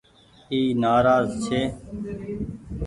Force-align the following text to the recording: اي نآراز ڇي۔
اي 0.51 0.59
نآراز 0.81 1.27
ڇي۔ 1.45 1.61